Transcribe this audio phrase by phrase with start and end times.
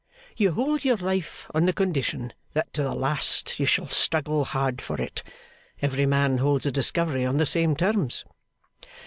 [0.35, 4.81] You hold your life on the condition that to the last you shall struggle hard
[4.81, 5.21] for it.
[5.79, 8.25] Every man holds a discovery on the same terms.